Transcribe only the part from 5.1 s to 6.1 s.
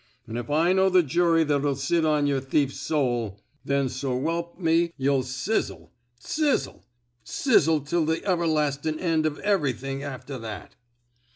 sizzle—